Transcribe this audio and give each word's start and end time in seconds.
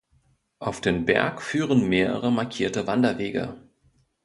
Auf 0.57 0.81
den 0.81 1.05
Berg 1.05 1.43
führen 1.43 1.87
mehrere 1.87 2.31
markierte 2.31 2.87
Wanderwege. 2.87 3.61